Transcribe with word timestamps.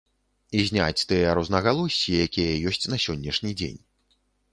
І 0.59 0.61
зняць 0.69 1.05
тыя 1.11 1.35
рознагалоссі, 1.37 2.15
якія 2.27 2.55
ёсць 2.71 2.81
на 2.95 2.99
сённяшні 3.05 3.51
дзень. 3.61 3.77